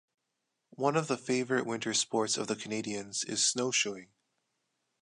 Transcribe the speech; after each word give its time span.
One 0.77 0.95
of 0.97 1.07
the 1.07 1.15
favorite 1.15 1.63
winter 1.67 1.93
sports 1.93 2.35
of 2.35 2.47
the 2.47 2.55
Canadians 2.55 3.23
is 3.23 3.45
snowshoeing. 3.45 4.09